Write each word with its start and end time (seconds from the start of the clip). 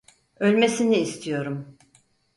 Ölmesini 0.39 0.97
istiyorum. 0.97 1.77